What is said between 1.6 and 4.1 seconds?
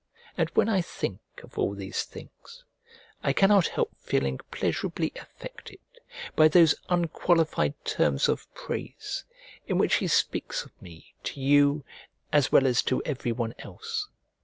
these things, I cannot help